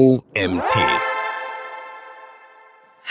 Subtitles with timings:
[0.00, 0.78] OMT.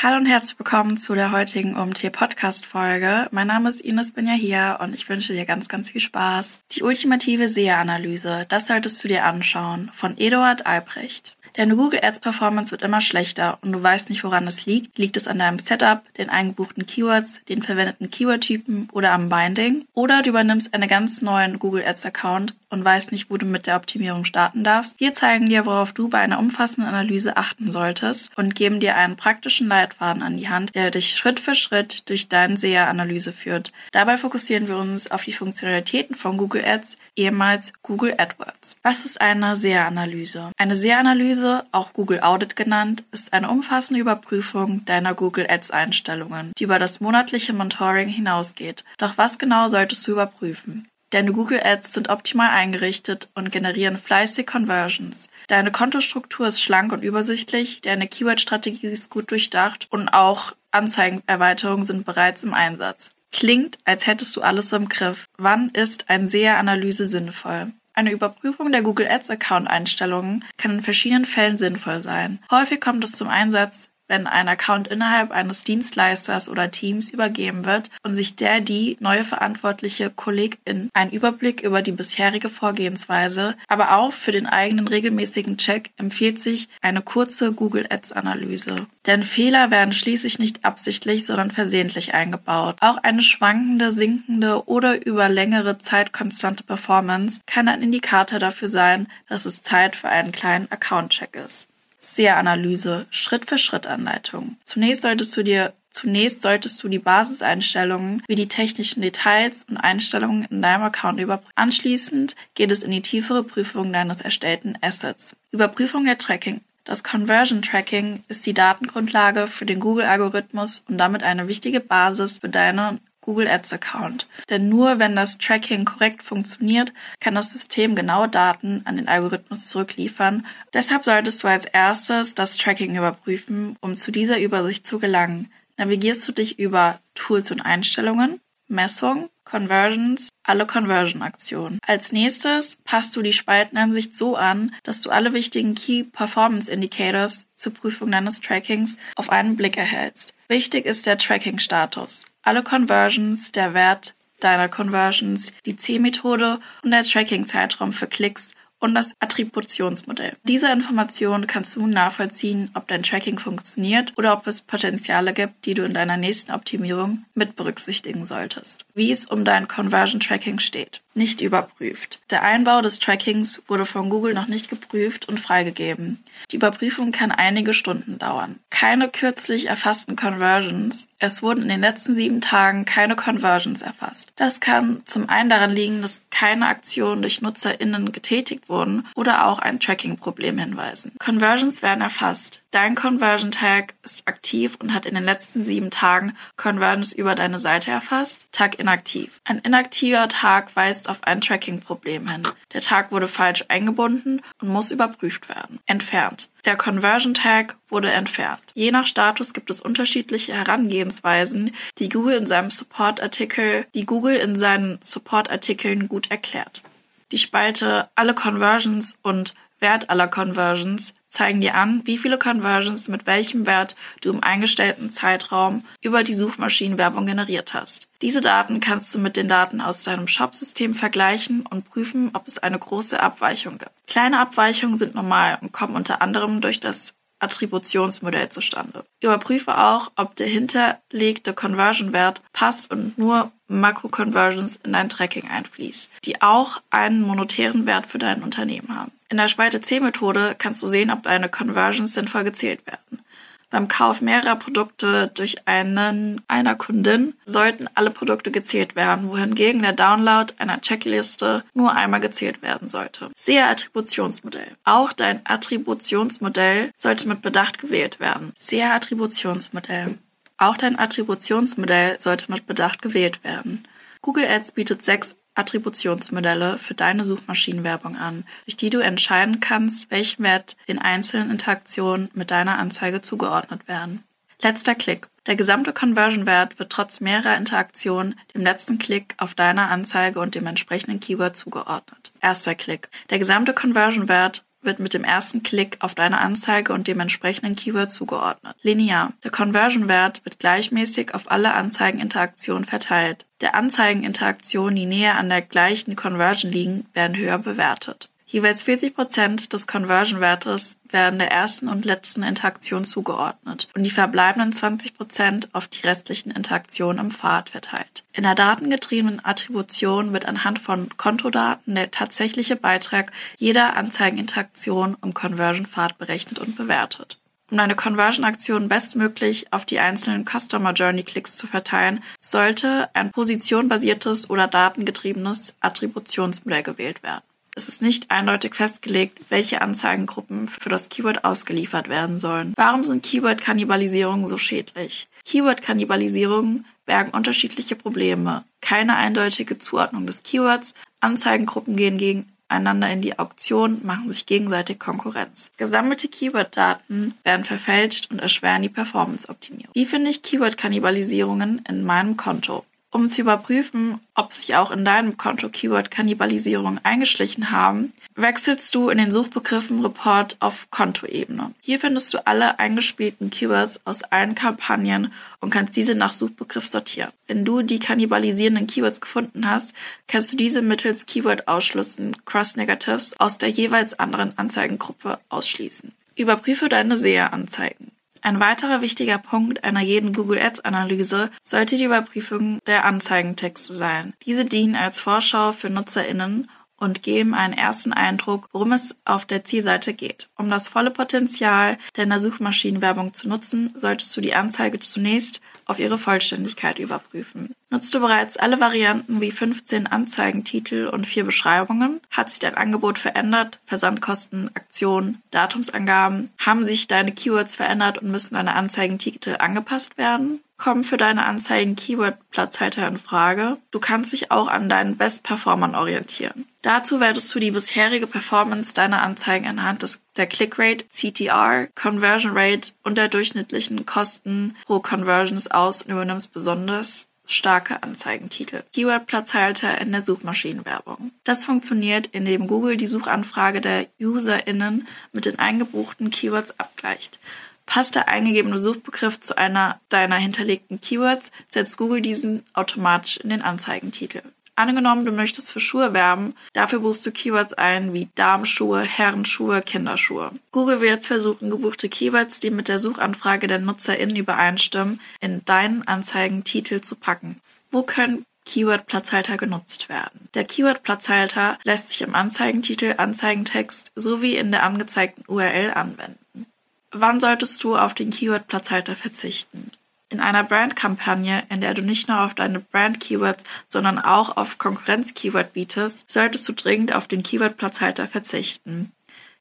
[0.01, 3.27] Hallo und herzlich willkommen zu der heutigen OMT Podcast Folge.
[3.29, 6.61] Mein Name ist Ines Binja hier und ich wünsche dir ganz, ganz viel Spaß.
[6.71, 11.38] Die ultimative SEA-Analyse, das solltest du dir anschauen, von Eduard Albrecht.
[11.54, 14.97] Deine Google Ads Performance wird immer schlechter und du weißt nicht, woran es liegt.
[14.97, 19.85] Liegt es an deinem Setup, den eingebuchten Keywords, den verwendeten Keyword-Typen oder am Binding?
[19.93, 23.67] Oder du übernimmst einen ganz neuen Google Ads Account und weißt nicht, wo du mit
[23.67, 24.99] der Optimierung starten darfst.
[24.99, 29.15] Wir zeigen dir, worauf du bei einer umfassenden Analyse achten solltest und geben dir einen
[29.15, 33.72] praktischen Leitfaden an die Hand, der dich Schritt für Schritt durch deine SEA-Analyse führt.
[33.92, 38.78] Dabei fokussieren wir uns auf die Funktionalitäten von Google Ads, ehemals Google AdWords.
[38.84, 40.52] Was ist eine SEA-Analyse?
[40.58, 46.64] Eine SEA-Analyse auch Google Audit genannt, ist eine umfassende Überprüfung deiner Google Ads Einstellungen, die
[46.64, 48.84] über das monatliche Monitoring hinausgeht.
[48.98, 50.88] Doch was genau solltest du überprüfen?
[51.12, 55.27] Deine Google Ads sind optimal eingerichtet und generieren fleißig Conversions.
[55.48, 62.06] Deine Kontostruktur ist schlank und übersichtlich, deine Keyword-Strategie ist gut durchdacht und auch Anzeigenerweiterungen sind
[62.06, 63.11] bereits im Einsatz.
[63.31, 65.28] Klingt, als hättest du alles im Griff.
[65.38, 67.72] Wann ist ein SEA-Analyse sinnvoll?
[67.94, 72.39] Eine Überprüfung der Google Ads Account Einstellungen kann in verschiedenen Fällen sinnvoll sein.
[72.50, 77.90] Häufig kommt es zum Einsatz, wenn ein Account innerhalb eines Dienstleisters oder Teams übergeben wird
[78.04, 84.12] und sich der die neue verantwortliche Kollegin einen Überblick über die bisherige Vorgehensweise, aber auch
[84.12, 88.88] für den eigenen regelmäßigen Check empfiehlt sich eine kurze Google Ads Analyse.
[89.06, 92.78] Denn Fehler werden schließlich nicht absichtlich, sondern versehentlich eingebaut.
[92.82, 99.08] Auch eine schwankende, sinkende oder über längere Zeit konstante Performance kann ein Indikator dafür sein,
[99.28, 101.69] dass es Zeit für einen kleinen Account-Check ist.
[102.00, 104.58] SEA-Analyse, Schritt-für-Schritt-Anleitung.
[104.66, 110.45] Zunächst solltest du dir Zunächst solltest du die Basiseinstellungen wie die technischen Details und Einstellungen
[110.45, 111.52] in deinem Account überprüfen.
[111.56, 115.36] Anschließend geht es in die tiefere Prüfung deines erstellten Assets.
[115.52, 116.61] Überprüfung der Tracking.
[116.86, 122.50] Das Conversion Tracking ist die Datengrundlage für den Google-Algorithmus und damit eine wichtige Basis für
[122.50, 124.28] deine Google Ads Account.
[124.50, 129.67] Denn nur wenn das Tracking korrekt funktioniert, kann das System genaue Daten an den Algorithmus
[129.67, 130.47] zurückliefern.
[130.73, 135.51] Deshalb solltest du als erstes das Tracking überprüfen, um zu dieser Übersicht zu gelangen.
[135.78, 141.78] Navigierst du dich über Tools und Einstellungen, Messung, Conversions, alle Conversion-Aktionen.
[141.85, 147.45] Als nächstes passt du die Spaltenansicht so an, dass du alle wichtigen Key Performance Indicators
[147.53, 150.34] zur Prüfung deines Trackings auf einen Blick erhältst.
[150.47, 157.91] Wichtig ist der Tracking-Status alle Conversions, der Wert deiner Conversions, die C-Methode und der Tracking-Zeitraum
[157.91, 160.38] für Klicks und das Attributionsmodell.
[160.44, 165.73] Diese Informationen kannst du nachvollziehen, ob dein Tracking funktioniert oder ob es Potenziale gibt, die
[165.73, 168.85] du in deiner nächsten Optimierung mit berücksichtigen solltest.
[168.94, 171.01] Wie es um dein Conversion Tracking steht.
[171.19, 172.22] Nicht überprüft.
[172.30, 176.24] Der Einbau des Trackings wurde von Google noch nicht geprüft und freigegeben.
[176.50, 178.57] Die Überprüfung kann einige Stunden dauern.
[178.69, 181.09] Keine kürzlich erfassten Conversions.
[181.19, 184.31] Es wurden in den letzten sieben Tagen keine Conversions erfasst.
[184.38, 189.59] Das kann zum einen daran liegen, dass keine Aktionen durch NutzerInnen getätigt wurden oder auch
[189.59, 191.12] ein Tracking-Problem hinweisen.
[191.19, 192.62] Conversions werden erfasst.
[192.72, 197.57] Dein Conversion Tag ist aktiv und hat in den letzten sieben Tagen Conversions über deine
[197.57, 198.46] Seite erfasst.
[198.52, 199.41] Tag inaktiv.
[199.44, 202.44] Ein inaktiver Tag weist auf ein Tracking-Problem hin.
[202.72, 205.80] Der Tag wurde falsch eingebunden und muss überprüft werden.
[205.88, 206.50] Entfernt.
[206.63, 208.62] Der Conversion Tag wurde entfernt.
[208.75, 214.56] Je nach Status gibt es unterschiedliche Herangehensweisen, die Google in seinem Support-Artikel, die Google in
[214.56, 216.84] seinen Support-Artikeln gut erklärt.
[217.31, 223.28] Die Spalte Alle Conversions und Wert aller Conversions zeigen dir an, wie viele Conversions mit
[223.28, 228.07] welchem Wert du im eingestellten Zeitraum über die Suchmaschinenwerbung generiert hast.
[228.22, 232.57] Diese Daten kannst du mit den Daten aus deinem Shop-System vergleichen und prüfen, ob es
[232.57, 233.91] eine große Abweichung gibt.
[234.07, 239.03] Kleine Abweichungen sind normal und kommen unter anderem durch das Attributionsmodell zustande.
[239.23, 246.41] Überprüfe auch, ob der hinterlegte Conversion-Wert passt und nur Makro-Conversions in dein Tracking einfließt, die
[246.41, 249.12] auch einen monetären Wert für dein Unternehmen haben.
[249.30, 253.24] In der Spalte C-Methode kannst du sehen, ob deine Conversions sinnvoll gezählt werden.
[253.69, 259.94] Beim Kauf mehrerer Produkte durch einen einer Kundin sollten alle Produkte gezählt werden, wohingegen der
[259.94, 263.30] Download einer Checkliste nur einmal gezählt werden sollte.
[263.36, 264.71] Siehe Attributionsmodell.
[264.86, 268.54] Auch dein Attributionsmodell sollte mit Bedacht gewählt werden.
[268.57, 270.18] Siehe Attributionsmodell.
[270.59, 273.88] Auch dein Attributionsmodell sollte mit Bedacht gewählt werden.
[274.21, 280.44] Google Ads bietet sechs Attributionsmodelle für deine Suchmaschinenwerbung an, durch die du entscheiden kannst, welchen
[280.44, 284.23] Wert den einzelnen Interaktionen mit deiner Anzeige zugeordnet werden.
[284.61, 285.29] Letzter Klick.
[285.47, 290.67] Der gesamte Conversion-Wert wird trotz mehrerer Interaktionen dem letzten Klick auf deiner Anzeige und dem
[290.67, 292.33] entsprechenden Keyword zugeordnet.
[292.41, 293.09] Erster Klick.
[293.29, 298.10] Der gesamte Conversion-Wert wird mit dem ersten Klick auf deine Anzeige und dem entsprechenden Keyword
[298.10, 298.76] zugeordnet.
[298.81, 299.34] Linear.
[299.44, 303.46] Der Conversion-Wert wird gleichmäßig auf alle Anzeigeninteraktionen verteilt.
[303.62, 308.30] Der Anzeigeninteraktionen, die näher an der gleichen Conversion liegen, werden höher bewertet.
[308.51, 314.74] Jeweils 40 Prozent des Conversion-Wertes werden der ersten und letzten Interaktion zugeordnet und die verbleibenden
[314.74, 318.24] 20 Prozent auf die restlichen Interaktionen im Pfad verteilt.
[318.34, 326.18] In der datengetriebenen Attribution wird anhand von Kontodaten der tatsächliche Beitrag jeder Anzeigeninteraktion im Conversion-Pfad
[326.18, 327.38] berechnet und bewertet.
[327.69, 334.50] Um deine Conversion-Aktion bestmöglich auf die einzelnen Customer Journey Klicks zu verteilen, sollte ein positionbasiertes
[334.50, 337.44] oder datengetriebenes Attributionsmodell gewählt werden.
[337.80, 342.74] Es ist nicht eindeutig festgelegt, welche Anzeigengruppen für das Keyword ausgeliefert werden sollen.
[342.76, 345.30] Warum sind Keyword-Kannibalisierungen so schädlich?
[345.46, 348.66] Keyword-Kannibalisierungen bergen unterschiedliche Probleme.
[348.81, 355.72] Keine eindeutige Zuordnung des Keywords, Anzeigengruppen gehen gegeneinander in die Auktion, machen sich gegenseitig Konkurrenz.
[355.78, 359.94] Gesammelte Keyword-Daten werden verfälscht und erschweren die Performance-Optimierung.
[359.94, 362.84] Wie finde ich Keyword-Kannibalisierungen in meinem Konto?
[363.11, 369.17] Um zu überprüfen, ob sich auch in deinem Konto Keyword-Kannibalisierung eingeschlichen haben, wechselst du in
[369.17, 371.73] den Suchbegriffen Report auf Kontoebene.
[371.81, 377.31] Hier findest du alle eingespielten Keywords aus allen Kampagnen und kannst diese nach Suchbegriff sortieren.
[377.47, 379.95] Wenn du die kannibalisierenden Keywords gefunden hast,
[380.27, 386.11] kannst du diese mittels Keyword-Ausschlüssen Cross-Negatives aus der jeweils anderen Anzeigengruppe ausschließen.
[386.35, 388.11] Überprüfe deine SEA-Anzeigen.
[388.41, 394.33] Ein weiterer wichtiger Punkt einer jeden Google Ads Analyse sollte die Überprüfung der Anzeigentexte sein.
[394.45, 396.69] Diese dienen als Vorschau für NutzerInnen
[397.00, 400.50] und geben einen ersten Eindruck, worum es auf der Zielseite geht.
[400.56, 406.18] Um das volle Potenzial deiner Suchmaschinenwerbung zu nutzen, solltest du die Anzeige zunächst auf ihre
[406.18, 407.74] Vollständigkeit überprüfen.
[407.90, 412.22] Nutzt du bereits alle Varianten wie 15 Anzeigentitel und vier Beschreibungen?
[412.30, 413.80] Hat sich dein Angebot verändert?
[413.88, 416.50] Versandkosten, Aktionen, Datumsangaben?
[416.60, 420.60] Haben sich deine Keywords verändert und müssen deine Anzeigentitel angepasst werden?
[420.80, 423.78] kommen für deine Anzeigen Keyword-Platzhalter in Frage.
[423.92, 426.66] Du kannst dich auch an deinen Best-Performern orientieren.
[426.81, 432.94] Dazu wertest du die bisherige Performance deiner Anzeigen anhand des, der Click-Rate, CTR, Conversion Rate
[433.04, 438.84] und der durchschnittlichen Kosten pro Conversions aus und übernimmst besonders starke Anzeigentitel.
[438.94, 441.31] Keyword-Platzhalter in der Suchmaschinenwerbung.
[441.44, 447.40] Das funktioniert, indem Google die Suchanfrage der UserInnen mit den eingebuchten Keywords abgleicht.
[447.86, 453.64] Passt der eingegebene Suchbegriff zu einer deiner hinterlegten Keywords, setzt Google diesen automatisch in den
[453.64, 454.44] Anzeigentitel.
[454.80, 460.52] Angenommen, du möchtest für Schuhe werben, dafür buchst du Keywords ein wie Damenschuhe, Herrenschuhe, Kinderschuhe.
[460.72, 466.08] Google wird jetzt versuchen, gebuchte Keywords, die mit der Suchanfrage der NutzerInnen übereinstimmen, in deinen
[466.08, 467.60] Anzeigentitel zu packen.
[467.92, 470.48] Wo können Keyword-Platzhalter genutzt werden.
[470.54, 476.68] Der Keyword-Platzhalter lässt sich im Anzeigentitel, Anzeigentext sowie in der angezeigten URL anwenden.
[477.12, 479.92] Wann solltest du auf den Keyword-Platzhalter verzichten?
[480.31, 485.74] In einer Brand-Kampagne, in der du nicht nur auf deine Brand-Keywords, sondern auch auf Konkurrenz-Keyword
[485.74, 489.12] bietest, solltest du dringend auf den Keyword-Platzhalter verzichten.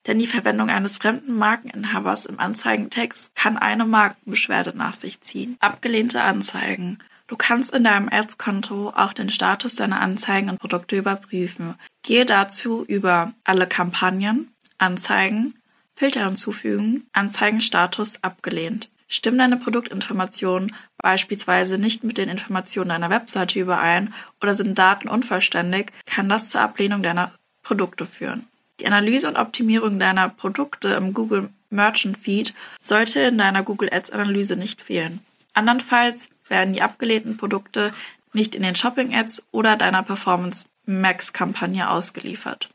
[0.07, 5.57] Denn die Verwendung eines fremden Markeninhabers im Anzeigentext kann eine Markenbeschwerde nach sich ziehen.
[5.61, 6.99] Abgelehnte Anzeigen.
[7.29, 11.75] Du kannst in deinem Ads-Konto auch den Status deiner Anzeigen und Produkte überprüfen.
[12.03, 14.49] Gehe dazu über alle Kampagnen,
[14.79, 15.55] Anzeigen,
[15.97, 18.89] Filter hinzufügen, Anzeigenstatus abgelehnt.
[19.09, 25.93] Stimmen deine Produktinformationen beispielsweise nicht mit den Informationen deiner Webseite überein oder sind Daten unvollständig,
[26.05, 28.47] kann das zur Ablehnung deiner Produkte führen.
[28.81, 34.11] Die Analyse und Optimierung deiner Produkte im Google Merchant Feed sollte in deiner Google Ads
[34.11, 35.21] Analyse nicht fehlen.
[35.55, 37.93] Andernfalls werden die abgelehnten Produkte
[38.33, 42.69] nicht in den Shopping Ads oder deiner Performance Max Kampagne ausgeliefert.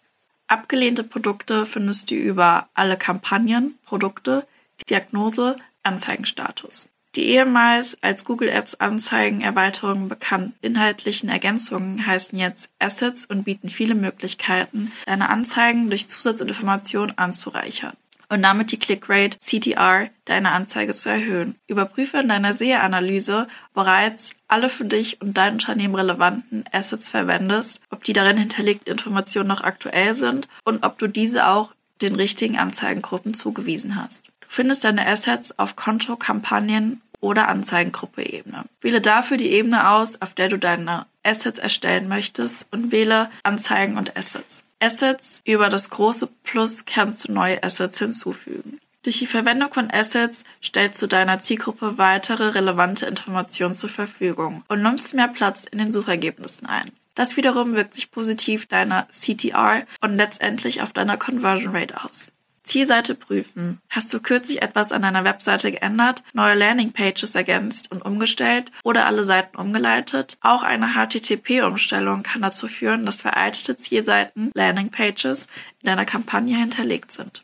[0.47, 4.45] Abgelehnte Produkte findest du über alle Kampagnen, Produkte,
[4.89, 6.89] Diagnose, Anzeigenstatus.
[7.15, 13.93] Die ehemals als Google Ads Anzeigenerweiterungen bekannten inhaltlichen Ergänzungen heißen jetzt Assets und bieten viele
[13.93, 17.93] Möglichkeiten, deine Anzeigen durch Zusatzinformationen anzureichern
[18.33, 21.55] und damit die Clickrate CTR deiner Anzeige zu erhöhen.
[21.67, 28.03] Überprüfe in deiner SEA-Analyse bereits alle für dich und dein Unternehmen relevanten Assets verwendest, ob
[28.03, 33.35] die darin hinterlegten Informationen noch aktuell sind und ob du diese auch den richtigen Anzeigengruppen
[33.35, 34.23] zugewiesen hast.
[34.53, 38.65] Findest deine Assets auf Konto, Kampagnen oder Anzeigengruppe-Ebene.
[38.81, 43.97] Wähle dafür die Ebene aus, auf der du deine Assets erstellen möchtest und wähle Anzeigen
[43.97, 44.63] und Assets.
[44.79, 48.77] Assets über das große Plus kannst du neue Assets hinzufügen.
[49.01, 54.83] Durch die Verwendung von Assets stellst du deiner Zielgruppe weitere relevante Informationen zur Verfügung und
[54.83, 56.91] nimmst mehr Platz in den Suchergebnissen ein.
[57.15, 62.31] Das wiederum wirkt sich positiv deiner CTR und letztendlich auf deiner Conversion Rate aus.
[62.63, 63.79] Zielseite prüfen.
[63.89, 69.23] Hast du kürzlich etwas an deiner Webseite geändert, neue Landingpages ergänzt und umgestellt oder alle
[69.23, 70.37] Seiten umgeleitet?
[70.41, 75.47] Auch eine HTTP-Umstellung kann dazu führen, dass veraltete Zielseiten, Landingpages
[75.81, 77.43] in deiner Kampagne hinterlegt sind.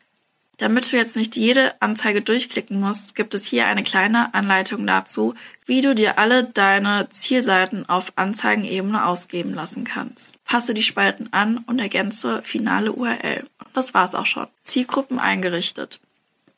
[0.60, 5.34] Damit du jetzt nicht jede Anzeige durchklicken musst, gibt es hier eine kleine Anleitung dazu,
[5.66, 10.44] wie du dir alle deine Zielseiten auf Anzeigenebene ausgeben lassen kannst.
[10.44, 13.46] Passe die Spalten an und ergänze finale URL.
[13.74, 14.48] Das war's auch schon.
[14.64, 16.00] Zielgruppen eingerichtet.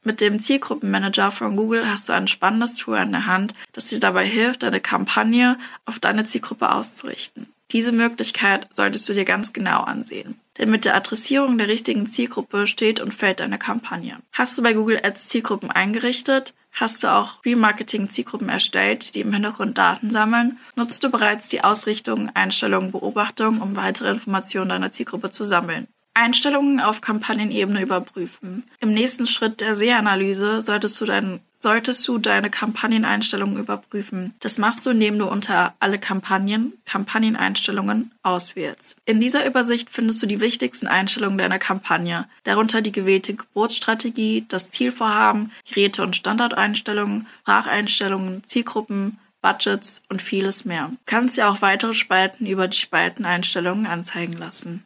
[0.04, 4.00] Mit dem Zielgruppenmanager von Google hast du ein spannendes Tool an der Hand, das dir
[4.00, 7.48] dabei hilft, deine Kampagne auf deine Zielgruppe auszurichten.
[7.72, 10.40] Diese Möglichkeit solltest du dir ganz genau ansehen.
[10.58, 14.18] Denn mit der Adressierung der richtigen Zielgruppe steht und fällt deine Kampagne.
[14.34, 16.54] Hast du bei Google Ads Zielgruppen eingerichtet?
[16.74, 20.58] Hast du auch Remarketing-Zielgruppen erstellt, die im Hintergrund Daten sammeln?
[20.76, 25.88] Nutzt du bereits die Ausrichtung, Einstellungen, Beobachtung, um weitere Informationen deiner Zielgruppe zu sammeln?
[26.14, 28.64] Einstellungen auf Kampagnenebene überprüfen.
[28.80, 34.34] Im nächsten Schritt der Sehanalyse solltest du deinen solltest du deine Kampagneneinstellungen überprüfen.
[34.40, 38.96] Das machst du, indem du unter alle Kampagnen Kampagneneinstellungen auswählst.
[39.06, 44.72] In dieser Übersicht findest du die wichtigsten Einstellungen deiner Kampagne, darunter die gewählte Geburtsstrategie, das
[44.72, 50.90] Zielvorhaben, Geräte- und Standardeinstellungen, Spracheinstellungen, Zielgruppen, Budgets und vieles mehr.
[50.92, 54.86] Du kannst dir auch weitere Spalten über die Spalteneinstellungen anzeigen lassen.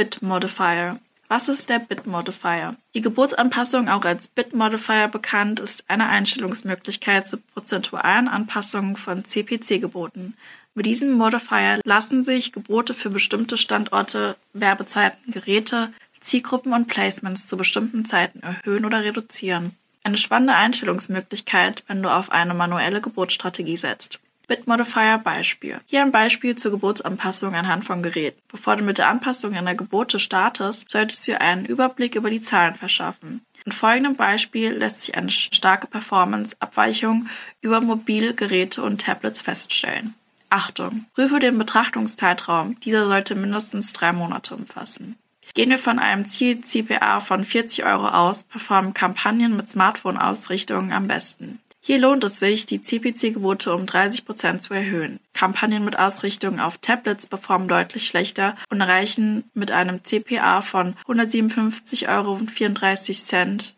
[0.00, 2.74] Bit Modifier was ist der Bit Modifier?
[2.94, 10.38] Die Geburtsanpassung, auch als Bit Modifier bekannt, ist eine Einstellungsmöglichkeit zur prozentualen Anpassung von CPC-Geboten.
[10.74, 17.58] Mit diesem Modifier lassen sich Gebote für bestimmte Standorte, Werbezeiten, Geräte, Zielgruppen und Placements zu
[17.58, 19.76] bestimmten Zeiten erhöhen oder reduzieren.
[20.02, 24.18] Eine spannende Einstellungsmöglichkeit, wenn du auf eine manuelle Geburtsstrategie setzt.
[24.50, 25.78] Bitmodifier Beispiel.
[25.86, 28.42] Hier ein Beispiel zur Geburtsanpassung anhand von Geräten.
[28.48, 32.74] Bevor du mit der Anpassung einer Gebote startest, solltest du einen Überblick über die Zahlen
[32.74, 33.42] verschaffen.
[33.64, 37.28] In folgendem Beispiel lässt sich eine starke Performance-Abweichung
[37.60, 40.14] über Mobilgeräte und Tablets feststellen.
[40.48, 41.04] Achtung!
[41.14, 42.80] Prüfe den Betrachtungszeitraum.
[42.80, 45.14] Dieser sollte mindestens drei Monate umfassen.
[45.54, 51.06] Gehen wir von einem Ziel CPA von 40 Euro aus, performen Kampagnen mit Smartphone-Ausrichtungen am
[51.06, 51.60] besten.
[51.82, 55.18] Hier lohnt es sich, die CPC-Gebote um 30 Prozent zu erhöhen.
[55.32, 62.08] Kampagnen mit Ausrichtung auf Tablets performen deutlich schlechter und erreichen mit einem CPA von 157,34
[62.14, 62.34] Euro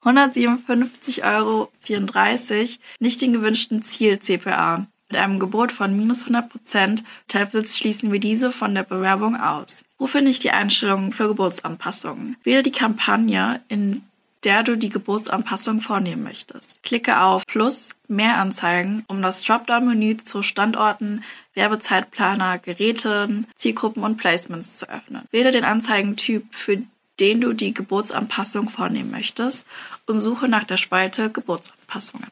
[0.04, 1.70] 157,34 Euro
[2.98, 4.88] nicht den gewünschten Ziel-CPA.
[5.08, 9.84] Mit einem Gebot von minus 100 Prozent Tablets schließen wir diese von der Bewerbung aus.
[9.98, 12.36] Wo finde ich die Einstellungen für Geburtsanpassungen?
[12.42, 14.02] Wähle die Kampagne, in
[14.44, 16.82] der du die Geburtsanpassung vornehmen möchtest.
[16.82, 24.76] Klicke auf Plus Mehr Anzeigen, um das Dropdown-Menü zu Standorten, Werbezeitplaner, Geräten, Zielgruppen und Placements
[24.76, 25.22] zu öffnen.
[25.30, 26.82] Wähle den Anzeigentyp, für
[27.20, 29.66] den du die Geburtsanpassung vornehmen möchtest
[30.06, 32.28] und suche nach der Spalte Geburtsanpassungen.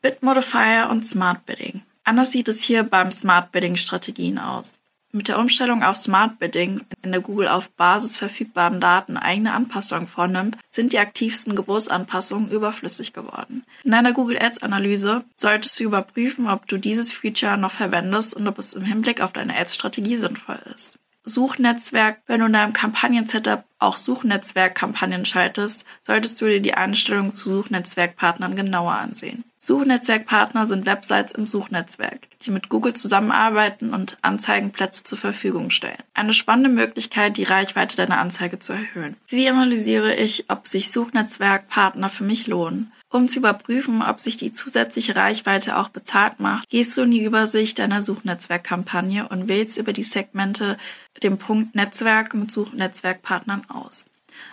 [0.00, 1.82] Bitmodifier und Smart Bidding.
[2.04, 4.78] Anders sieht es hier beim Smart Bidding Strategien aus.
[5.10, 10.06] Mit der Umstellung auf Smart Bidding, in der Google auf Basis verfügbaren Daten eigene Anpassungen
[10.06, 13.64] vornimmt, sind die aktivsten Geburtsanpassungen überflüssig geworden.
[13.84, 18.46] In deiner Google Ads Analyse solltest du überprüfen, ob du dieses Feature noch verwendest und
[18.46, 20.98] ob es im Hinblick auf deine Ads-Strategie sinnvoll ist.
[21.24, 27.48] Suchnetzwerk, wenn du in deinem Kampagnen-Setup auch Suchnetzwerk-Kampagnen schaltest, solltest du dir die Einstellungen zu
[27.48, 29.44] Suchnetzwerkpartnern genauer ansehen.
[29.58, 36.02] Suchnetzwerkpartner sind Websites im Suchnetzwerk, die mit Google zusammenarbeiten und Anzeigenplätze zur Verfügung stellen.
[36.14, 39.16] Eine spannende Möglichkeit, die Reichweite deiner Anzeige zu erhöhen.
[39.26, 42.92] Wie analysiere ich, ob sich Suchnetzwerkpartner für mich lohnen?
[43.10, 47.24] Um zu überprüfen, ob sich die zusätzliche Reichweite auch bezahlt macht, gehst du in die
[47.24, 50.76] Übersicht deiner Suchnetzwerkkampagne und wählst über die Segmente
[51.22, 54.04] den Punkt Netzwerk mit Suchnetzwerkpartnern aus.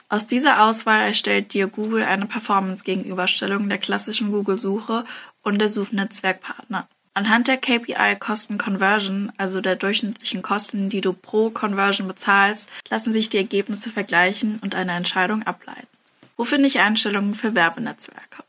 [0.09, 5.05] Aus dieser Auswahl erstellt dir Google eine Performance-Gegenüberstellung der klassischen Google-Suche
[5.41, 6.87] und der Suchnetzwerkpartner.
[7.13, 13.13] Anhand der KPI Kosten Conversion, also der durchschnittlichen Kosten, die du pro Conversion bezahlst, lassen
[13.13, 15.87] sich die Ergebnisse vergleichen und eine Entscheidung ableiten.
[16.35, 18.43] Wo finde ich Einstellungen für Werbenetzwerke?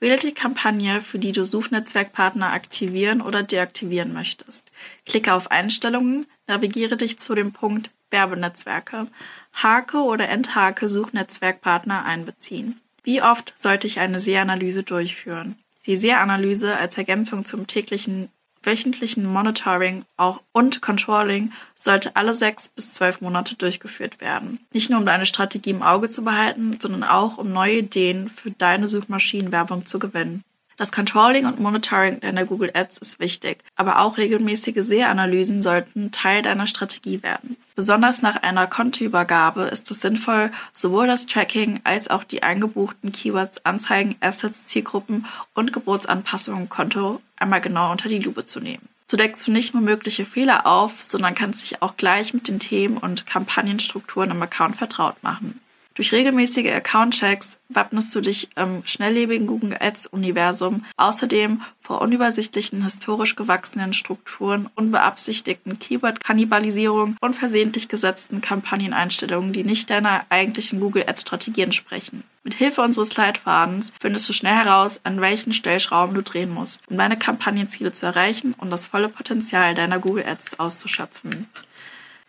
[0.00, 4.70] Wähle die Kampagne, für die du Suchnetzwerkpartner aktivieren oder deaktivieren möchtest.
[5.06, 9.06] Klicke auf Einstellungen, navigiere dich zu dem Punkt Werbenetzwerke,
[9.52, 12.80] hake oder enthake Suchnetzwerkpartner einbeziehen.
[13.02, 15.56] Wie oft sollte ich eine Sehanalyse durchführen?
[15.86, 18.28] Die Sehanalyse als Ergänzung zum täglichen
[18.62, 24.60] wöchentlichen Monitoring auch und Controlling sollte alle sechs bis zwölf Monate durchgeführt werden.
[24.72, 28.50] Nicht nur um deine Strategie im Auge zu behalten, sondern auch um neue Ideen für
[28.50, 30.44] deine Suchmaschinenwerbung zu gewinnen.
[30.80, 36.40] Das Controlling und Monitoring deiner Google Ads ist wichtig, aber auch regelmäßige Sehanalysen sollten Teil
[36.40, 37.58] deiner Strategie werden.
[37.76, 43.66] Besonders nach einer Kontoübergabe ist es sinnvoll, sowohl das Tracking als auch die eingebuchten Keywords,
[43.66, 48.88] Anzeigen, Assets, Zielgruppen und Geburtsanpassungen im Konto einmal genau unter die Lupe zu nehmen.
[49.06, 52.58] So deckst du nicht nur mögliche Fehler auf, sondern kannst dich auch gleich mit den
[52.58, 55.60] Themen und Kampagnenstrukturen im Account vertraut machen.
[55.94, 63.92] Durch regelmäßige Account-Checks wappnest du dich im schnelllebigen Google Ads-Universum außerdem vor unübersichtlichen, historisch gewachsenen
[63.92, 72.22] Strukturen, unbeabsichtigten Keyword-Kannibalisierung und versehentlich gesetzten Kampagneneinstellungen, die nicht deiner eigentlichen Google Ads-Strategie entsprechen.
[72.44, 76.96] Mit Hilfe unseres Leitfadens findest du schnell heraus, an welchen Stellschrauben du drehen musst, um
[76.96, 81.48] deine Kampagnenziele zu erreichen und das volle Potenzial deiner Google Ads auszuschöpfen.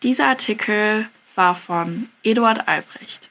[0.03, 3.30] Dieser Artikel war von Eduard Albrecht.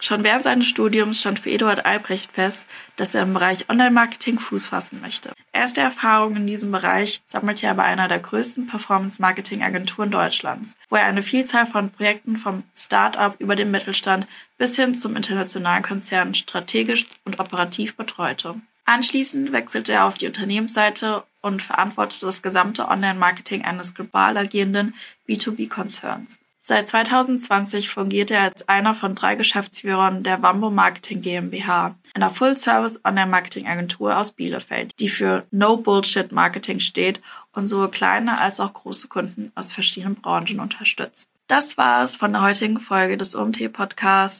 [0.00, 4.66] Schon während seines Studiums stand für Eduard Albrecht fest, dass er im Bereich Online-Marketing Fuß
[4.66, 5.32] fassen möchte.
[5.52, 11.06] Erste Erfahrungen in diesem Bereich sammelte er bei einer der größten Performance-Marketing-Agenturen Deutschlands, wo er
[11.06, 17.06] eine Vielzahl von Projekten vom Start-up über den Mittelstand bis hin zum internationalen Konzern strategisch
[17.24, 18.54] und operativ betreute.
[18.84, 24.94] Anschließend wechselte er auf die Unternehmensseite und verantwortete das gesamte Online-Marketing eines global agierenden
[25.28, 26.40] B2B-Konzerns.
[26.68, 33.00] Seit 2020 fungiert er als einer von drei Geschäftsführern der Wambo Marketing GmbH, einer Full-Service
[33.06, 37.22] Online-Marketing-Agentur aus Bielefeld, die für No Bullshit Marketing steht
[37.54, 41.30] und sowohl kleine als auch große Kunden aus verschiedenen Branchen unterstützt.
[41.46, 44.36] Das war es von der heutigen Folge des OMT Podcasts.